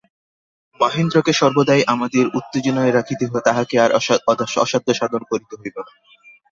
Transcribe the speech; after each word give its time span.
মহেন্দ্রকে 0.79 1.31
সর্বদাই 1.33 1.81
আমোদের 1.87 2.25
উত্তেজনায় 2.37 2.93
রাখিতে 2.93 3.25
তাহাকে 3.47 3.75
আর 3.79 3.91
অসাধ্যসাধন 4.57 5.21
করিতে 5.29 5.53
হইত 5.55 5.77
না। 5.77 5.91